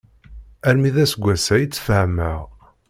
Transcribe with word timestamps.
Armi 0.67 0.91
d 0.95 0.97
aseggas-a 1.03 1.55
i 1.59 1.65
tt-fehmeɣ. 1.67 2.39